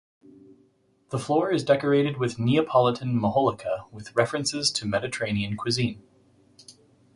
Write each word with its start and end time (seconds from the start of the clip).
The 1.11 1.19
floor 1.19 1.51
is 1.51 1.63
decorated 1.63 2.17
with 2.17 2.39
Neapolitan 2.39 3.19
majolica 3.21 3.85
with 3.91 4.15
references 4.15 4.71
to 4.71 4.87
Mediterranean 4.87 5.55
cuisine. 5.55 6.01